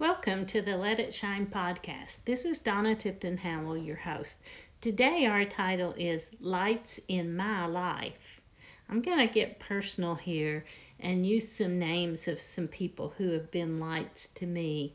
Welcome 0.00 0.46
to 0.46 0.62
the 0.62 0.78
Let 0.78 0.98
It 0.98 1.12
Shine 1.12 1.44
podcast. 1.44 2.24
This 2.24 2.46
is 2.46 2.58
Donna 2.58 2.94
Tipton 2.94 3.36
Howell, 3.36 3.76
your 3.76 3.96
host. 3.96 4.40
Today, 4.80 5.26
our 5.26 5.44
title 5.44 5.92
is 5.92 6.30
Lights 6.40 6.98
in 7.08 7.36
My 7.36 7.66
Life. 7.66 8.40
I'm 8.88 9.02
going 9.02 9.18
to 9.18 9.34
get 9.34 9.58
personal 9.58 10.14
here 10.14 10.64
and 11.00 11.26
use 11.26 11.52
some 11.52 11.78
names 11.78 12.28
of 12.28 12.40
some 12.40 12.66
people 12.66 13.12
who 13.18 13.32
have 13.32 13.50
been 13.50 13.78
lights 13.78 14.28
to 14.36 14.46
me. 14.46 14.94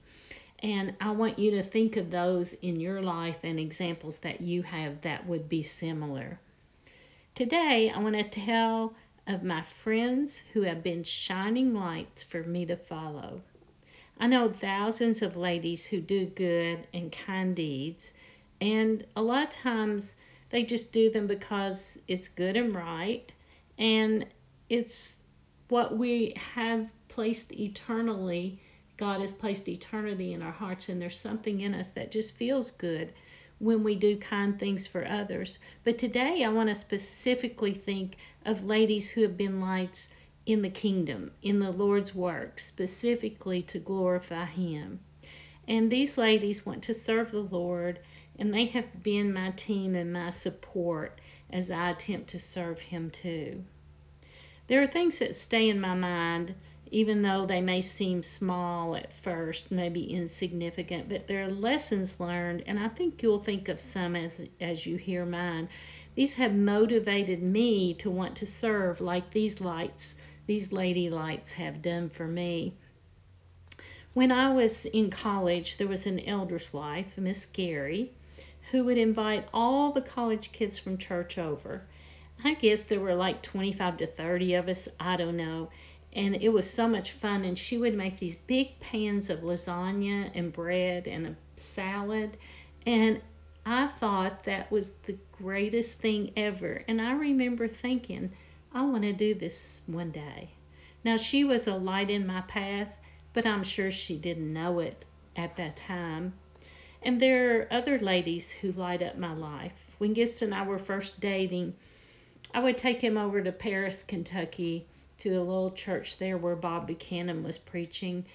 And 0.64 0.96
I 1.00 1.12
want 1.12 1.38
you 1.38 1.52
to 1.52 1.62
think 1.62 1.98
of 1.98 2.10
those 2.10 2.54
in 2.54 2.80
your 2.80 3.04
life 3.04 3.42
and 3.44 3.60
examples 3.60 4.18
that 4.22 4.42
you 4.42 4.64
have 4.64 5.02
that 5.02 5.28
would 5.28 5.48
be 5.48 5.62
similar. 5.62 6.40
Today, 7.36 7.92
I 7.96 8.00
want 8.00 8.16
to 8.16 8.24
tell 8.24 8.96
of 9.28 9.44
my 9.44 9.62
friends 9.62 10.42
who 10.54 10.64
have 10.64 10.82
been 10.82 11.04
shining 11.04 11.76
lights 11.76 12.24
for 12.24 12.42
me 12.42 12.66
to 12.66 12.76
follow. 12.76 13.44
I 14.18 14.28
know 14.28 14.50
thousands 14.50 15.22
of 15.22 15.36
ladies 15.36 15.86
who 15.86 16.00
do 16.00 16.26
good 16.26 16.88
and 16.94 17.12
kind 17.12 17.56
deeds, 17.56 18.14
and 18.62 19.06
a 19.16 19.22
lot 19.22 19.44
of 19.44 19.50
times 19.50 20.16
they 20.50 20.64
just 20.64 20.94
do 20.94 21.10
them 21.10 21.28
because 21.28 22.00
it's 22.08 22.30
good 22.30 22.56
and 22.56 22.74
right, 22.74 23.32
and 23.78 24.26
it's 24.70 25.18
what 25.68 25.98
we 25.98 26.34
have 26.54 26.88
placed 27.10 27.52
eternally. 27.52 28.60
God 28.98 29.20
has 29.20 29.34
placed 29.34 29.68
eternity 29.68 30.32
in 30.34 30.42
our 30.42 30.52
hearts, 30.52 30.88
and 30.88 31.02
there's 31.02 31.20
something 31.20 31.62
in 31.62 31.74
us 31.74 31.90
that 31.90 32.12
just 32.12 32.34
feels 32.36 32.72
good 32.72 33.12
when 33.60 33.84
we 33.84 33.96
do 33.96 34.18
kind 34.18 34.58
things 34.58 34.88
for 34.88 35.06
others. 35.06 35.60
But 35.84 35.98
today 35.98 36.44
I 36.44 36.50
want 36.50 36.70
to 36.70 36.76
specifically 36.76 37.74
think 37.74 38.16
of 38.46 38.64
ladies 38.64 39.10
who 39.10 39.22
have 39.24 39.36
been 39.38 39.60
lights 39.60 40.08
in 40.46 40.62
the 40.62 40.70
kingdom, 40.70 41.32
in 41.42 41.58
the 41.60 41.72
Lord's 41.72 42.14
work, 42.14 42.60
specifically 42.60 43.64
to 43.64 43.80
glorify 43.80 44.46
Him. 44.46 45.00
And 45.68 45.90
these 45.90 46.20
ladies 46.20 46.64
want 46.64 46.84
to 46.84 46.94
serve 46.94 47.32
the 47.32 47.40
Lord, 47.40 47.98
and 48.38 48.54
they 48.54 48.66
have 48.66 49.02
been 49.02 49.34
my 49.34 49.50
team 49.52 49.96
and 49.96 50.14
my 50.14 50.30
support 50.30 51.20
as 51.50 51.72
I 51.72 51.90
attempt 51.90 52.30
to 52.30 52.40
serve 52.40 52.80
Him 52.80 53.10
too. 53.10 53.64
There 54.68 54.82
are 54.84 54.88
things 54.88 55.18
that 55.18 55.36
stay 55.36 55.68
in 55.68 55.82
my 55.82 55.96
mind, 55.96 56.54
even 56.92 57.24
though 57.24 57.48
they 57.48 57.62
may 57.62 57.82
seem 57.82 58.22
small 58.22 58.96
at 58.96 59.14
first, 59.14 59.72
maybe 59.72 60.14
insignificant, 60.14 61.10
but 61.10 61.28
there 61.28 61.44
are 61.46 61.52
lessons 61.52 62.20
learned, 62.20 62.64
and 62.68 62.80
I 62.80 62.90
think 62.90 63.24
you'll 63.24 63.40
think 63.40 63.68
of 63.68 63.82
some 63.82 64.16
as, 64.16 64.40
as 64.62 64.86
you 64.86 64.98
hear 64.98 65.26
mine. 65.26 65.70
These 66.14 66.36
have 66.36 66.54
motivated 66.54 67.42
me 67.42 67.96
to 67.96 68.12
want 68.12 68.36
to 68.38 68.46
serve 68.46 69.02
like 69.02 69.32
these 69.32 69.60
lights 69.60 70.14
these 70.48 70.72
lady 70.72 71.10
lights 71.10 71.54
have 71.54 71.82
done 71.82 72.10
for 72.10 72.28
me. 72.28 72.74
When 74.14 74.32
I 74.32 74.54
was 74.54 74.86
in 74.86 75.10
college, 75.10 75.78
there 75.78 75.88
was 75.88 76.08
an 76.08 76.22
elder's 76.22 76.72
wife, 76.72 77.18
Miss 77.18 77.46
Gary, 77.48 78.12
who 78.72 78.86
would 78.86 78.98
invite 78.98 79.48
all 79.54 79.92
the 79.92 80.02
college 80.02 80.52
kids 80.52 80.80
from 80.80 80.98
church 80.98 81.38
over. 81.38 81.82
I 82.44 82.54
guess 82.54 82.82
there 82.82 83.00
were 83.00 83.16
like 83.16 83.42
25 83.42 83.98
to 83.98 84.08
30 84.08 84.54
of 84.56 84.70
us, 84.70 84.88
I 85.00 85.18
don't 85.18 85.38
know. 85.38 85.70
And 86.14 86.36
it 86.36 86.50
was 86.50 86.70
so 86.70 86.88
much 86.88 87.12
fun. 87.12 87.44
And 87.44 87.58
she 87.58 87.78
would 87.78 87.94
make 87.94 88.18
these 88.18 88.36
big 88.36 88.80
pans 88.80 89.30
of 89.30 89.40
lasagna 89.40 90.32
and 90.34 90.54
bread 90.54 91.08
and 91.08 91.28
a 91.28 91.36
salad. 91.56 92.38
And 92.86 93.22
I 93.66 93.88
thought 93.88 94.44
that 94.44 94.72
was 94.72 94.92
the 94.92 95.18
greatest 95.34 96.00
thing 96.00 96.32
ever. 96.38 96.84
And 96.88 97.02
I 97.02 97.14
remember 97.14 97.68
thinking, 97.68 98.32
I 98.76 98.82
want 98.82 99.04
to 99.04 99.14
do 99.14 99.34
this 99.34 99.82
one 99.88 100.12
day. 100.12 100.50
Now, 101.06 101.16
she 101.16 101.46
was 101.46 101.66
a 101.66 101.78
light 101.78 102.10
in 102.10 102.28
my 102.28 102.42
path, 102.42 102.94
but 103.32 103.46
I'm 103.46 103.64
sure 103.64 103.90
she 103.90 104.18
didn't 104.18 104.52
know 104.52 104.80
it 104.80 105.06
at 105.34 105.56
that 105.56 105.78
time. 105.78 106.34
And 107.02 107.22
there 107.22 107.62
are 107.62 107.68
other 107.72 107.98
ladies 107.98 108.52
who 108.52 108.74
light 108.74 109.02
up 109.02 109.18
my 109.18 109.34
life. 109.34 109.96
When 109.98 110.14
Gist 110.14 110.42
and 110.42 110.54
I 110.54 110.66
were 110.66 110.78
first 110.78 111.22
dating, 111.22 111.74
I 112.54 112.60
would 112.60 112.78
take 112.78 113.00
him 113.00 113.18
over 113.18 113.42
to 113.42 113.54
Paris, 113.54 114.04
Kentucky, 114.04 114.86
to 115.20 115.30
a 115.30 115.40
little 115.40 115.72
church 115.72 116.18
there 116.18 116.38
where 116.38 116.58
Bob 116.58 116.88
Buchanan 116.88 117.46
was 117.46 117.58
preaching. 117.58 118.26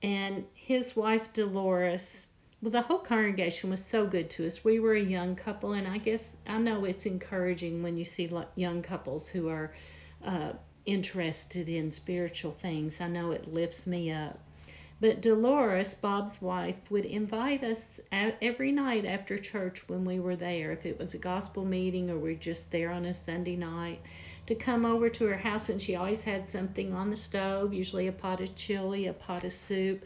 And 0.00 0.44
his 0.54 0.94
wife, 0.94 1.32
Dolores, 1.32 2.27
well, 2.60 2.72
the 2.72 2.82
whole 2.82 2.98
congregation 2.98 3.70
was 3.70 3.84
so 3.84 4.04
good 4.04 4.30
to 4.30 4.46
us. 4.46 4.64
We 4.64 4.80
were 4.80 4.94
a 4.94 5.00
young 5.00 5.36
couple, 5.36 5.74
and 5.74 5.86
I 5.86 5.98
guess 5.98 6.28
I 6.44 6.58
know 6.58 6.84
it's 6.84 7.06
encouraging 7.06 7.84
when 7.84 7.96
you 7.96 8.04
see 8.04 8.28
young 8.56 8.82
couples 8.82 9.28
who 9.28 9.48
are 9.48 9.72
uh, 10.24 10.52
interested 10.84 11.68
in 11.68 11.92
spiritual 11.92 12.50
things. 12.50 13.00
I 13.00 13.06
know 13.06 13.30
it 13.30 13.52
lifts 13.52 13.86
me 13.86 14.10
up. 14.10 14.40
But 15.00 15.20
Dolores, 15.20 15.94
Bob's 15.94 16.42
wife, 16.42 16.74
would 16.90 17.04
invite 17.04 17.62
us 17.62 18.00
every 18.10 18.72
night 18.72 19.04
after 19.04 19.38
church 19.38 19.88
when 19.88 20.04
we 20.04 20.18
were 20.18 20.34
there, 20.34 20.72
if 20.72 20.84
it 20.84 20.98
was 20.98 21.14
a 21.14 21.18
gospel 21.18 21.64
meeting 21.64 22.10
or 22.10 22.18
we 22.18 22.32
are 22.32 22.34
just 22.34 22.72
there 22.72 22.90
on 22.90 23.04
a 23.04 23.14
Sunday 23.14 23.54
night, 23.54 24.00
to 24.46 24.56
come 24.56 24.84
over 24.84 25.08
to 25.08 25.26
her 25.26 25.36
house. 25.36 25.68
And 25.68 25.80
she 25.80 25.94
always 25.94 26.24
had 26.24 26.48
something 26.48 26.92
on 26.92 27.10
the 27.10 27.16
stove, 27.16 27.72
usually 27.72 28.08
a 28.08 28.12
pot 28.12 28.40
of 28.40 28.56
chili, 28.56 29.06
a 29.06 29.12
pot 29.12 29.44
of 29.44 29.52
soup 29.52 30.04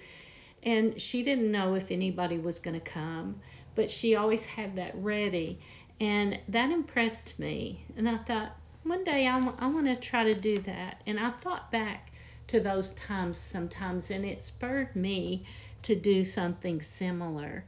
and 0.62 1.00
she 1.00 1.22
didn't 1.22 1.50
know 1.50 1.74
if 1.74 1.90
anybody 1.90 2.38
was 2.38 2.58
going 2.58 2.78
to 2.78 2.90
come, 2.90 3.40
but 3.74 3.90
she 3.90 4.14
always 4.14 4.44
had 4.46 4.76
that 4.76 4.94
ready. 4.94 5.58
And 6.00 6.38
that 6.48 6.70
impressed 6.70 7.38
me. 7.38 7.84
And 7.96 8.08
I 8.08 8.18
thought, 8.18 8.56
one 8.82 9.04
day 9.04 9.26
I, 9.26 9.38
w- 9.38 9.56
I 9.58 9.66
want 9.68 9.86
to 9.86 9.96
try 9.96 10.24
to 10.24 10.34
do 10.34 10.58
that. 10.58 11.00
And 11.06 11.18
I 11.18 11.30
thought 11.30 11.70
back 11.70 12.10
to 12.48 12.60
those 12.60 12.90
times 12.92 13.38
sometimes, 13.38 14.10
and 14.10 14.24
it 14.24 14.42
spurred 14.42 14.94
me 14.96 15.46
to 15.82 15.94
do 15.94 16.24
something 16.24 16.80
similar. 16.80 17.64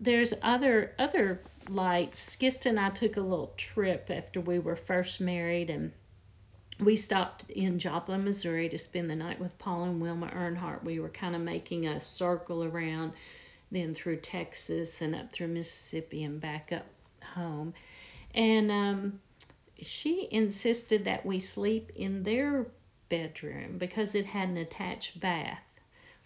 There's 0.00 0.32
other 0.42 0.94
other 0.98 1.40
lights. 1.68 2.36
Gist 2.36 2.66
and 2.66 2.78
I 2.78 2.90
took 2.90 3.16
a 3.16 3.20
little 3.20 3.52
trip 3.56 4.10
after 4.10 4.40
we 4.40 4.58
were 4.58 4.76
first 4.76 5.20
married, 5.20 5.70
and 5.70 5.92
we 6.80 6.96
stopped 6.96 7.50
in 7.50 7.78
Joplin, 7.78 8.24
Missouri 8.24 8.68
to 8.68 8.78
spend 8.78 9.10
the 9.10 9.16
night 9.16 9.40
with 9.40 9.58
Paul 9.58 9.84
and 9.84 10.00
Wilma 10.00 10.28
Earnhardt. 10.28 10.84
We 10.84 11.00
were 11.00 11.08
kind 11.08 11.34
of 11.34 11.42
making 11.42 11.86
a 11.86 12.00
circle 12.00 12.64
around, 12.64 13.12
then 13.70 13.94
through 13.94 14.16
Texas 14.16 15.00
and 15.00 15.14
up 15.14 15.32
through 15.32 15.48
Mississippi 15.48 16.24
and 16.24 16.40
back 16.40 16.72
up 16.72 16.86
home. 17.22 17.74
And 18.34 18.70
um, 18.70 19.20
she 19.80 20.28
insisted 20.30 21.04
that 21.04 21.26
we 21.26 21.40
sleep 21.40 21.90
in 21.96 22.22
their 22.22 22.66
bedroom 23.08 23.76
because 23.78 24.14
it 24.14 24.24
had 24.24 24.48
an 24.48 24.56
attached 24.56 25.20
bath. 25.20 25.62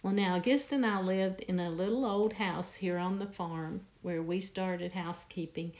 Well, 0.01 0.13
now 0.13 0.39
Gist 0.39 0.71
and 0.71 0.85
I 0.85 1.01
lived 1.01 1.41
in 1.41 1.59
a 1.59 1.69
little 1.69 2.05
old 2.05 2.33
house 2.33 2.75
here 2.75 2.97
on 2.97 3.19
the 3.19 3.25
farm 3.25 3.81
where 4.03 4.21
we 4.21 4.39
started 4.39 4.93
housekeeping 4.93 5.73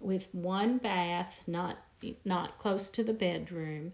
with 0.00 0.34
one 0.34 0.78
bath, 0.78 1.42
not 1.46 1.78
not 2.24 2.58
close 2.58 2.88
to 2.90 3.04
the 3.04 3.12
bedroom, 3.12 3.92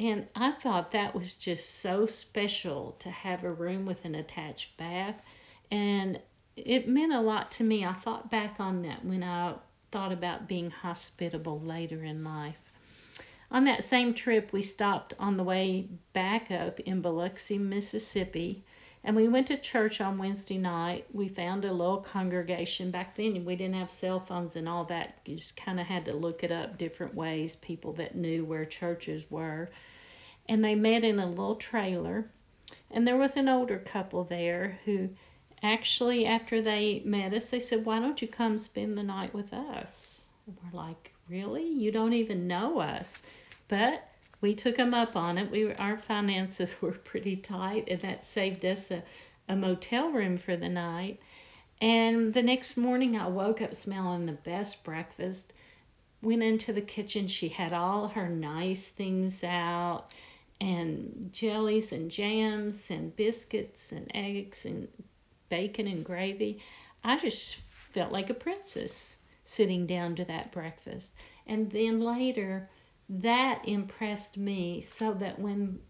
and 0.00 0.26
I 0.34 0.52
thought 0.52 0.92
that 0.92 1.14
was 1.14 1.34
just 1.36 1.80
so 1.80 2.06
special 2.06 2.96
to 3.00 3.10
have 3.10 3.44
a 3.44 3.52
room 3.52 3.84
with 3.84 4.06
an 4.06 4.14
attached 4.14 4.74
bath. 4.78 5.22
And 5.70 6.18
it 6.56 6.88
meant 6.88 7.12
a 7.12 7.20
lot 7.20 7.50
to 7.52 7.64
me. 7.64 7.84
I 7.84 7.92
thought 7.92 8.30
back 8.30 8.56
on 8.58 8.80
that 8.82 9.04
when 9.04 9.22
I 9.22 9.56
thought 9.90 10.10
about 10.10 10.48
being 10.48 10.70
hospitable 10.70 11.60
later 11.60 12.02
in 12.02 12.24
life. 12.24 12.72
On 13.50 13.64
that 13.64 13.82
same 13.82 14.14
trip, 14.14 14.54
we 14.54 14.62
stopped 14.62 15.12
on 15.18 15.36
the 15.36 15.44
way 15.44 15.88
back 16.14 16.50
up 16.50 16.80
in 16.80 17.02
Biloxi, 17.02 17.58
Mississippi, 17.58 18.64
and 19.04 19.16
we 19.16 19.28
went 19.28 19.46
to 19.48 19.56
church 19.56 20.00
on 20.00 20.18
Wednesday 20.18 20.58
night. 20.58 21.06
We 21.12 21.28
found 21.28 21.64
a 21.64 21.72
little 21.72 21.98
congregation. 21.98 22.90
Back 22.90 23.16
then, 23.16 23.44
we 23.44 23.56
didn't 23.56 23.76
have 23.76 23.90
cell 23.90 24.20
phones 24.20 24.56
and 24.56 24.68
all 24.68 24.84
that. 24.84 25.18
You 25.24 25.36
just 25.36 25.56
kind 25.56 25.80
of 25.80 25.86
had 25.86 26.04
to 26.06 26.14
look 26.14 26.44
it 26.44 26.52
up 26.52 26.78
different 26.78 27.14
ways, 27.14 27.56
people 27.56 27.92
that 27.94 28.14
knew 28.14 28.44
where 28.44 28.64
churches 28.64 29.30
were 29.30 29.70
and 30.50 30.64
they 30.64 30.74
met 30.74 31.04
in 31.04 31.20
a 31.20 31.26
little 31.26 31.54
trailer. 31.54 32.28
And 32.90 33.06
there 33.06 33.16
was 33.16 33.36
an 33.36 33.48
older 33.48 33.78
couple 33.78 34.24
there 34.24 34.80
who 34.84 35.08
actually, 35.62 36.26
after 36.26 36.60
they 36.60 37.02
met 37.04 37.32
us, 37.32 37.46
they 37.46 37.60
said, 37.60 37.86
Why 37.86 38.00
don't 38.00 38.20
you 38.20 38.26
come 38.26 38.58
spend 38.58 38.98
the 38.98 39.02
night 39.04 39.32
with 39.32 39.52
us? 39.52 40.28
And 40.46 40.56
we're 40.62 40.78
like, 40.78 41.12
Really? 41.28 41.64
You 41.64 41.92
don't 41.92 42.14
even 42.14 42.48
know 42.48 42.80
us. 42.80 43.16
But 43.68 44.08
we 44.40 44.54
took 44.54 44.76
them 44.76 44.94
up 44.94 45.16
on 45.16 45.38
it. 45.38 45.50
We 45.50 45.64
were, 45.64 45.80
our 45.80 45.98
finances 45.98 46.74
were 46.80 46.92
pretty 46.92 47.36
tight, 47.36 47.88
and 47.88 48.00
that 48.00 48.24
saved 48.24 48.64
us 48.64 48.90
a, 48.90 49.02
a 49.48 49.56
motel 49.56 50.10
room 50.10 50.38
for 50.38 50.56
the 50.56 50.68
night. 50.68 51.20
And 51.80 52.34
the 52.34 52.42
next 52.42 52.76
morning, 52.76 53.16
I 53.16 53.28
woke 53.28 53.62
up 53.62 53.74
smelling 53.74 54.26
the 54.26 54.32
best 54.32 54.84
breakfast. 54.84 55.52
Went 56.22 56.42
into 56.42 56.72
the 56.72 56.82
kitchen. 56.82 57.26
She 57.26 57.48
had 57.48 57.72
all 57.72 58.08
her 58.08 58.28
nice 58.28 58.86
things 58.88 59.42
out 59.42 60.10
and 60.60 61.30
jellies 61.32 61.92
and 61.92 62.10
jams 62.10 62.90
and 62.90 63.16
biscuits 63.16 63.92
and 63.92 64.10
eggs 64.14 64.66
and 64.66 64.88
bacon 65.48 65.86
and 65.86 66.04
gravy. 66.04 66.60
I 67.02 67.16
just 67.16 67.56
felt 67.92 68.12
like 68.12 68.28
a 68.28 68.34
princess 68.34 69.16
sitting 69.44 69.86
down 69.86 70.16
to 70.16 70.24
that 70.26 70.52
breakfast. 70.52 71.14
And 71.46 71.70
then 71.70 72.00
later, 72.00 72.68
that 73.10 73.66
impressed 73.66 74.38
me 74.38 74.80
so 74.80 75.12
that 75.14 75.38
when 75.38 75.80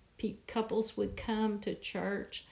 couples 0.46 0.96
would 0.96 1.16
come 1.16 1.60
to 1.60 1.74
church, 1.74 2.46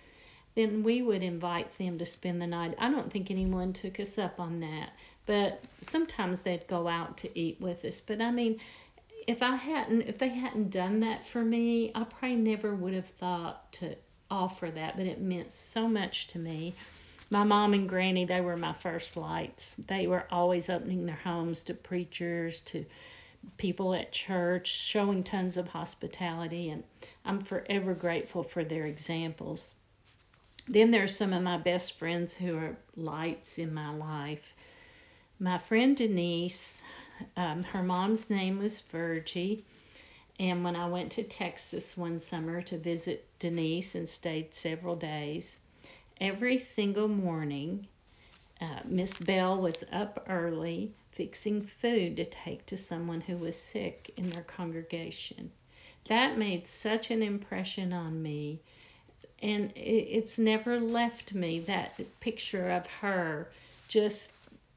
then 0.55 0.83
we 0.83 1.03
would 1.03 1.23
invite 1.23 1.77
them 1.79 1.99
to 1.99 2.05
spend 2.05 2.41
the 2.41 2.47
night. 2.47 2.75
I 2.79 2.91
don't 2.91 3.11
think 3.11 3.31
anyone 3.31 3.73
took 3.73 3.99
us 3.99 4.19
up 4.19 4.39
on 4.39 4.61
that, 4.61 4.91
but 5.27 5.63
sometimes 5.83 6.43
they'd 6.43 6.67
go 6.67 6.87
out 6.87 7.19
to 7.19 7.39
eat 7.39 7.61
with 7.61 7.85
us. 7.85 8.01
But 8.01 8.21
I 8.21 8.31
mean, 8.31 8.61
if 9.27 9.43
I 9.43 9.57
hadn't, 9.57 10.03
if 10.03 10.19
they 10.19 10.29
hadn't 10.29 10.71
done 10.71 11.01
that 11.01 11.27
for 11.27 11.43
me, 11.43 11.93
I 11.95 12.05
probably 12.05 12.37
never 12.37 12.75
would 12.75 12.95
have 12.95 13.09
thought 13.09 13.73
to 13.75 13.97
offer 14.31 14.71
that. 14.71 14.97
But 14.97 15.07
it 15.07 15.21
meant 15.21 15.53
so 15.53 15.89
much 15.89 16.29
to 16.29 16.39
me. 16.39 16.75
My 17.31 17.45
mom 17.45 17.75
and 17.75 17.89
granny, 17.89 18.25
they 18.25 18.41
were 18.41 18.57
my 18.57 18.73
first 18.73 19.17
lights. 19.17 19.75
They 19.75 20.07
were 20.07 20.27
always 20.31 20.71
opening 20.71 21.05
their 21.07 21.17
homes 21.17 21.63
to 21.65 21.75
preachers, 21.75 22.63
to 22.63 22.87
people 23.57 23.95
at 23.95 24.13
church, 24.13 24.69
showing 24.69 25.25
tons 25.25 25.57
of 25.57 25.69
hospitality, 25.69 26.71
and 26.71 26.85
I'm 27.25 27.41
forever 27.41 27.95
grateful 27.95 28.43
for 28.43 28.65
their 28.65 28.87
examples. 28.87 29.75
Then 30.67 30.91
there 30.91 31.03
are 31.03 31.09
some 31.09 31.33
of 31.33 31.43
my 31.43 31.57
best 31.57 31.99
friends 31.99 32.37
who 32.37 32.57
are 32.57 32.77
lights 32.97 33.59
in 33.59 33.73
my 33.73 33.95
life. 33.95 34.55
My 35.39 35.59
friend 35.59 35.97
Denise, 35.97 36.81
um, 37.37 37.63
her 37.63 37.83
mom's 37.83 38.29
name 38.29 38.59
was 38.59 38.81
Virgie. 38.81 39.65
And 40.39 40.63
when 40.63 40.77
I 40.77 40.89
went 40.89 41.13
to 41.13 41.23
Texas 41.23 41.97
one 41.97 42.21
summer 42.21 42.63
to 42.63 42.79
visit 42.79 43.27
Denise 43.39 43.95
and 43.95 44.09
stayed 44.09 44.55
several 44.55 44.95
days, 44.95 45.59
every 46.21 46.59
single 46.59 47.09
morning, 47.09 47.89
uh, 48.61 48.81
Miss 48.85 49.17
Bell 49.17 49.61
was 49.61 49.85
up 49.93 50.25
early 50.29 50.93
fixing 51.13 51.63
food 51.63 52.17
to 52.17 52.25
take 52.25 52.65
to 52.67 52.77
someone 52.77 53.21
who 53.21 53.37
was 53.37 53.61
sick 53.61 54.13
in 54.17 54.31
their 54.31 54.43
congregation. 54.43 55.51
That 56.09 56.39
made 56.39 56.67
such 56.69 57.11
an 57.11 57.23
impression 57.23 57.93
on 57.93 58.23
me, 58.23 58.61
and 59.43 59.73
it's 59.77 60.39
never 60.39 60.81
left 60.81 61.35
me 61.35 61.61
that 61.61 62.01
picture 62.21 62.71
of 62.71 62.87
her 62.87 63.49
just 63.89 64.31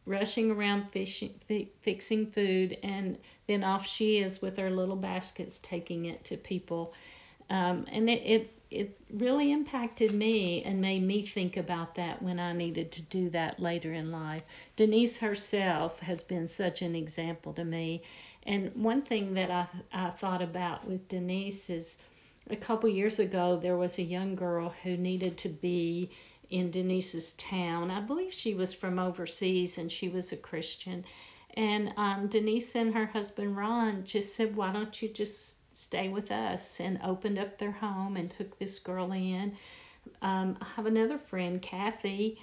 rushing 0.06 0.52
around 0.52 0.90
fishing, 0.92 1.34
fixing 1.82 2.26
food, 2.28 2.78
and 2.84 3.18
then 3.48 3.64
off 3.64 3.88
she 3.88 4.18
is 4.18 4.42
with 4.42 4.58
her 4.58 4.70
little 4.70 4.96
baskets 4.96 5.60
taking 5.60 6.06
it 6.06 6.24
to 6.26 6.38
people. 6.38 6.94
Um, 7.50 7.86
and 7.92 8.10
it, 8.10 8.22
it 8.26 8.61
it 8.72 8.98
really 9.12 9.52
impacted 9.52 10.14
me 10.14 10.64
and 10.64 10.80
made 10.80 11.04
me 11.04 11.22
think 11.22 11.58
about 11.58 11.96
that 11.96 12.22
when 12.24 12.40
I 12.40 12.54
needed 12.54 12.94
to 12.94 13.02
do 13.02 13.30
that 13.32 13.60
later 13.60 13.92
in 13.92 14.12
life. 14.12 14.44
Denise 14.78 15.18
herself 15.18 16.00
has 16.00 16.24
been 16.24 16.48
such 16.48 16.82
an 16.82 16.96
example 16.96 17.52
to 17.54 17.66
me. 17.66 18.02
And 18.44 18.74
one 18.74 19.02
thing 19.02 19.34
that 19.34 19.52
I, 19.52 19.68
I 19.92 20.10
thought 20.12 20.42
about 20.42 20.88
with 20.88 21.10
Denise 21.10 21.70
is 21.70 21.98
a 22.50 22.56
couple 22.56 22.90
years 22.90 23.20
ago, 23.20 23.58
there 23.58 23.78
was 23.78 24.00
a 24.00 24.04
young 24.04 24.36
girl 24.36 24.74
who 24.84 24.96
needed 24.96 25.38
to 25.40 25.50
be 25.50 26.10
in 26.50 26.72
Denise's 26.72 27.34
town. 27.34 27.92
I 27.92 28.00
believe 28.00 28.34
she 28.34 28.54
was 28.54 28.74
from 28.74 29.00
overseas 29.00 29.78
and 29.78 29.92
she 29.92 30.08
was 30.08 30.32
a 30.32 30.38
Christian. 30.38 31.04
And 31.56 31.94
um, 31.98 32.28
Denise 32.28 32.74
and 32.76 32.94
her 32.94 33.06
husband 33.06 33.58
Ron 33.58 34.06
just 34.06 34.34
said, 34.34 34.56
Why 34.56 34.72
don't 34.72 35.02
you 35.02 35.10
just 35.10 35.58
stay 35.82 36.10
with 36.10 36.32
us 36.32 36.80
and 36.80 37.00
opened 37.04 37.40
up 37.40 37.58
their 37.58 37.72
home 37.72 38.16
and 38.16 38.30
took 38.30 38.58
this 38.58 38.80
girl 38.80 39.12
in. 39.12 39.58
Um, 40.22 40.58
I 40.62 40.66
have 40.76 40.86
another 40.86 41.18
friend, 41.18 41.62
Kathy, 41.62 42.40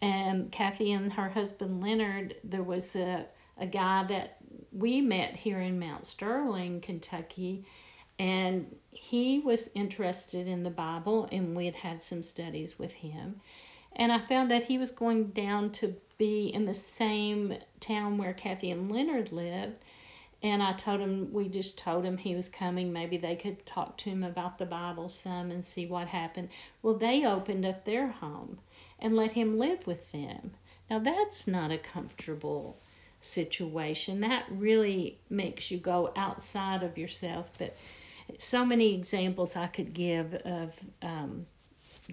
and 0.00 0.52
Kathy 0.52 0.92
and 0.92 1.12
her 1.12 1.28
husband 1.28 1.82
Leonard. 1.82 2.36
There 2.44 2.62
was 2.62 2.94
a, 2.96 3.26
a 3.58 3.66
guy 3.66 4.04
that 4.04 4.38
we 4.72 5.00
met 5.00 5.36
here 5.36 5.60
in 5.60 5.78
Mount 5.78 6.06
Sterling, 6.06 6.80
Kentucky, 6.80 7.64
and 8.18 8.74
he 8.90 9.40
was 9.40 9.70
interested 9.74 10.46
in 10.46 10.62
the 10.62 10.70
Bible, 10.70 11.28
and 11.32 11.56
we 11.56 11.66
had 11.66 11.76
had 11.76 12.02
some 12.02 12.22
studies 12.22 12.78
with 12.78 12.92
him. 12.92 13.40
And 13.96 14.12
I 14.12 14.18
found 14.18 14.50
that 14.50 14.64
he 14.64 14.78
was 14.78 14.90
going 14.90 15.28
down 15.28 15.70
to 15.72 15.94
be 16.18 16.48
in 16.48 16.64
the 16.64 16.74
same 16.74 17.56
town 17.80 18.16
where 18.16 18.32
Kathy 18.32 18.70
and 18.70 18.90
Leonard 18.90 19.32
lived 19.32 19.76
and 20.42 20.60
I 20.62 20.72
told 20.72 21.00
him, 21.00 21.32
we 21.32 21.48
just 21.48 21.78
told 21.78 22.04
him 22.04 22.16
he 22.16 22.34
was 22.34 22.48
coming. 22.48 22.92
Maybe 22.92 23.16
they 23.16 23.36
could 23.36 23.64
talk 23.64 23.96
to 23.98 24.10
him 24.10 24.24
about 24.24 24.58
the 24.58 24.66
Bible 24.66 25.08
some 25.08 25.52
and 25.52 25.64
see 25.64 25.86
what 25.86 26.08
happened. 26.08 26.48
Well, 26.82 26.94
they 26.94 27.24
opened 27.24 27.64
up 27.64 27.84
their 27.84 28.08
home 28.08 28.58
and 28.98 29.14
let 29.14 29.32
him 29.32 29.56
live 29.56 29.86
with 29.86 30.10
them. 30.10 30.52
Now, 30.90 30.98
that's 30.98 31.46
not 31.46 31.70
a 31.70 31.78
comfortable 31.78 32.76
situation. 33.20 34.20
That 34.20 34.44
really 34.50 35.18
makes 35.30 35.70
you 35.70 35.78
go 35.78 36.12
outside 36.16 36.82
of 36.82 36.98
yourself. 36.98 37.48
But 37.56 37.76
so 38.38 38.64
many 38.64 38.94
examples 38.94 39.54
I 39.54 39.68
could 39.68 39.94
give 39.94 40.34
of 40.34 40.74
um, 41.02 41.46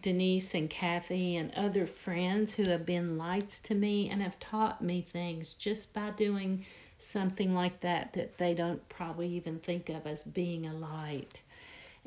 Denise 0.02 0.54
and 0.54 0.70
Kathy 0.70 1.38
and 1.38 1.52
other 1.56 1.88
friends 1.88 2.54
who 2.54 2.70
have 2.70 2.86
been 2.86 3.18
lights 3.18 3.60
to 3.62 3.76
me 3.76 4.10
and 4.10 4.22
have 4.22 4.40
taught 4.40 4.84
me 4.84 5.02
things 5.02 5.54
just 5.54 5.94
by 5.94 6.12
doing 6.12 6.66
something 7.02 7.54
like 7.54 7.80
that 7.82 8.14
that 8.14 8.38
they 8.38 8.54
don't 8.54 8.88
probably 8.90 9.30
even 9.30 9.60
think 9.60 9.90
of 9.90 10.06
as 10.06 10.24
being 10.24 10.66
a 10.66 10.74
light. 10.74 11.42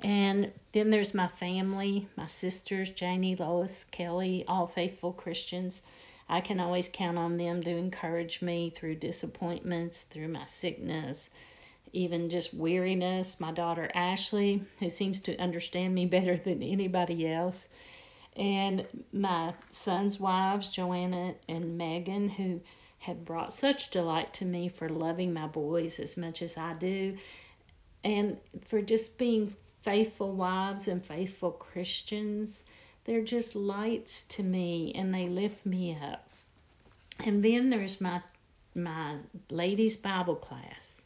And 0.02 0.50
then 0.72 0.90
there's 0.90 1.14
my 1.14 1.28
family, 1.28 2.08
my 2.16 2.26
sisters, 2.26 2.90
Janie, 2.90 3.36
Lois, 3.36 3.84
Kelly, 3.84 4.44
all 4.48 4.66
faithful 4.66 5.12
Christians. 5.12 5.82
I 6.28 6.40
can 6.40 6.60
always 6.60 6.88
count 6.90 7.18
on 7.18 7.36
them 7.36 7.62
to 7.62 7.70
encourage 7.70 8.42
me 8.42 8.70
through 8.70 8.96
disappointments, 8.96 10.02
through 10.02 10.28
my 10.28 10.44
sickness, 10.46 11.30
even 11.92 12.30
just 12.30 12.54
weariness. 12.54 13.38
My 13.38 13.52
daughter 13.52 13.90
Ashley, 13.94 14.62
who 14.78 14.88
seems 14.88 15.20
to 15.20 15.38
understand 15.38 15.94
me 15.94 16.06
better 16.16 16.36
than 16.36 16.62
anybody 16.62 17.30
else. 17.30 17.68
And 18.34 18.86
my 19.12 19.52
son's 19.68 20.18
wives, 20.18 20.70
Joanna 20.70 21.34
and 21.48 21.76
Megan, 21.76 22.30
who 22.30 22.62
have 23.02 23.24
brought 23.24 23.52
such 23.52 23.90
delight 23.90 24.32
to 24.34 24.44
me 24.44 24.68
for 24.68 24.88
loving 24.88 25.32
my 25.32 25.46
boys 25.46 25.98
as 25.98 26.16
much 26.16 26.40
as 26.40 26.56
I 26.56 26.74
do, 26.74 27.16
and 28.04 28.38
for 28.68 28.80
just 28.80 29.18
being 29.18 29.54
faithful 29.82 30.32
wives 30.32 30.86
and 30.86 31.04
faithful 31.04 31.50
Christians. 31.50 32.64
They're 33.04 33.24
just 33.24 33.56
lights 33.56 34.22
to 34.36 34.44
me 34.44 34.92
and 34.94 35.12
they 35.12 35.28
lift 35.28 35.66
me 35.66 35.98
up. 36.00 36.28
And 37.18 37.44
then 37.44 37.68
there's 37.70 38.00
my 38.00 38.22
my 38.74 39.16
ladies 39.50 39.96
Bible 39.96 40.36
class. 40.36 40.96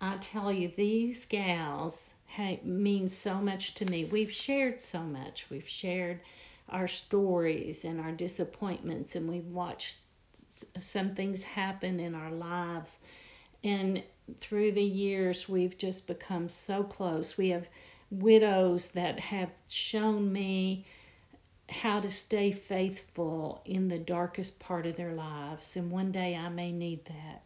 I 0.00 0.16
tell 0.16 0.52
you, 0.52 0.68
these 0.68 1.24
gals 1.26 2.14
hey, 2.26 2.60
mean 2.62 3.08
so 3.08 3.34
much 3.36 3.74
to 3.74 3.84
me. 3.84 4.04
We've 4.04 4.32
shared 4.32 4.80
so 4.80 5.00
much. 5.00 5.46
We've 5.48 5.68
shared 5.68 6.20
our 6.68 6.86
stories 6.86 7.84
and 7.84 8.00
our 8.00 8.12
disappointments, 8.12 9.16
and 9.16 9.28
we've 9.28 9.46
watched 9.46 10.00
some 10.48 11.14
things 11.14 11.42
happen 11.42 12.00
in 12.00 12.14
our 12.14 12.30
lives. 12.30 13.00
And 13.64 14.02
through 14.40 14.72
the 14.72 14.82
years, 14.82 15.48
we've 15.48 15.76
just 15.76 16.06
become 16.06 16.48
so 16.48 16.82
close. 16.82 17.36
We 17.36 17.50
have 17.50 17.68
widows 18.10 18.88
that 18.88 19.18
have 19.20 19.50
shown 19.68 20.32
me 20.32 20.86
how 21.68 22.00
to 22.00 22.08
stay 22.08 22.50
faithful 22.50 23.60
in 23.64 23.88
the 23.88 23.98
darkest 23.98 24.58
part 24.58 24.86
of 24.86 24.96
their 24.96 25.12
lives. 25.12 25.76
And 25.76 25.90
one 25.90 26.12
day 26.12 26.34
I 26.34 26.48
may 26.48 26.72
need 26.72 27.04
that. 27.06 27.42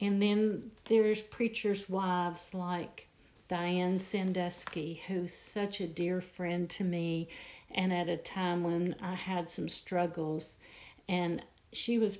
And 0.00 0.20
then 0.20 0.70
there's 0.84 1.22
preachers' 1.22 1.88
wives 1.88 2.54
like 2.54 3.06
Diane 3.48 4.00
Sandusky, 4.00 5.02
who's 5.06 5.32
such 5.32 5.80
a 5.80 5.86
dear 5.86 6.20
friend 6.20 6.70
to 6.70 6.84
me, 6.84 7.28
and 7.72 7.92
at 7.92 8.08
a 8.08 8.16
time 8.16 8.62
when 8.62 8.94
I 9.00 9.14
had 9.14 9.48
some 9.48 9.68
struggles. 9.68 10.58
And 11.08 11.42
she 11.72 11.98
was 11.98 12.18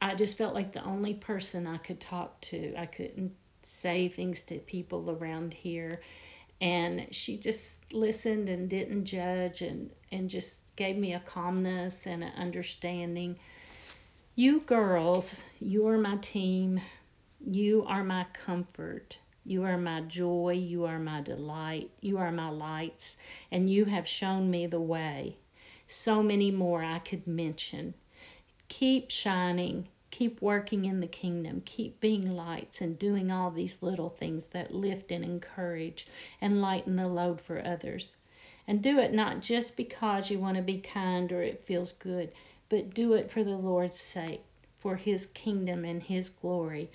I 0.00 0.14
just 0.14 0.36
felt 0.36 0.54
like 0.54 0.72
the 0.72 0.84
only 0.84 1.14
person 1.14 1.66
I 1.66 1.78
could 1.78 2.00
talk 2.00 2.40
to. 2.42 2.74
I 2.76 2.86
couldn't 2.86 3.34
say 3.62 4.08
things 4.08 4.42
to 4.42 4.58
people 4.58 5.10
around 5.10 5.52
here. 5.52 6.02
And 6.60 7.12
she 7.12 7.36
just 7.36 7.92
listened 7.92 8.48
and 8.48 8.70
didn't 8.70 9.06
judge 9.06 9.62
and, 9.62 9.90
and 10.12 10.30
just 10.30 10.60
gave 10.76 10.96
me 10.96 11.14
a 11.14 11.20
calmness 11.20 12.06
and 12.06 12.22
an 12.22 12.32
understanding. 12.36 13.38
You 14.36 14.60
girls, 14.60 15.42
you 15.58 15.88
are 15.88 15.98
my 15.98 16.16
team. 16.18 16.80
You 17.44 17.84
are 17.88 18.04
my 18.04 18.24
comfort. 18.32 19.18
You 19.44 19.64
are 19.64 19.78
my 19.78 20.02
joy. 20.02 20.52
You 20.52 20.84
are 20.84 21.00
my 21.00 21.22
delight. 21.22 21.90
You 22.00 22.18
are 22.18 22.30
my 22.30 22.50
lights. 22.50 23.16
And 23.50 23.68
you 23.68 23.84
have 23.84 24.06
shown 24.06 24.48
me 24.48 24.66
the 24.66 24.80
way. 24.80 25.36
So 25.88 26.22
many 26.22 26.52
more 26.52 26.84
I 26.84 27.00
could 27.00 27.26
mention 27.26 27.94
keep 28.68 29.10
shining, 29.10 29.88
keep 30.10 30.42
working 30.42 30.84
in 30.84 31.00
the 31.00 31.06
kingdom, 31.06 31.62
keep 31.64 31.98
being 32.00 32.36
lights 32.36 32.80
and 32.80 32.98
doing 32.98 33.30
all 33.30 33.50
these 33.50 33.82
little 33.82 34.10
things 34.10 34.46
that 34.46 34.74
lift 34.74 35.10
and 35.10 35.24
encourage 35.24 36.06
and 36.40 36.60
lighten 36.60 36.96
the 36.96 37.08
load 37.08 37.40
for 37.40 37.64
others. 37.66 38.16
And 38.66 38.82
do 38.82 38.98
it 38.98 39.12
not 39.14 39.40
just 39.40 39.76
because 39.76 40.30
you 40.30 40.38
want 40.38 40.56
to 40.56 40.62
be 40.62 40.78
kind 40.78 41.32
or 41.32 41.42
it 41.42 41.64
feels 41.64 41.92
good, 41.92 42.32
but 42.68 42.92
do 42.92 43.14
it 43.14 43.30
for 43.30 43.42
the 43.42 43.56
Lord's 43.56 43.98
sake, 43.98 44.42
for 44.78 44.96
His 44.96 45.26
kingdom 45.26 45.84
and 45.84 46.02
His 46.02 46.28
glory. 46.28 46.90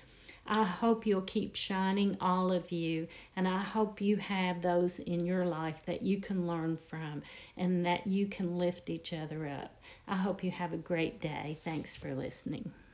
I 0.46 0.64
hope 0.64 1.06
you'll 1.06 1.22
keep 1.22 1.56
shining, 1.56 2.18
all 2.20 2.52
of 2.52 2.70
you, 2.70 3.08
and 3.34 3.48
I 3.48 3.62
hope 3.62 4.02
you 4.02 4.16
have 4.18 4.60
those 4.60 4.98
in 4.98 5.24
your 5.24 5.46
life 5.46 5.86
that 5.86 6.02
you 6.02 6.20
can 6.20 6.46
learn 6.46 6.76
from 6.86 7.22
and 7.56 7.86
that 7.86 8.06
you 8.06 8.26
can 8.26 8.58
lift 8.58 8.90
each 8.90 9.14
other 9.14 9.48
up. 9.48 9.74
I 10.06 10.16
hope 10.16 10.44
you 10.44 10.50
have 10.50 10.74
a 10.74 10.76
great 10.76 11.18
day. 11.18 11.58
Thanks 11.64 11.96
for 11.96 12.14
listening. 12.14 12.74